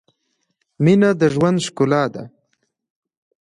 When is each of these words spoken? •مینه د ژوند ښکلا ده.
•مینه 0.83 1.09
د 1.19 1.21
ژوند 1.33 1.57
ښکلا 1.65 2.03
ده. 2.13 2.23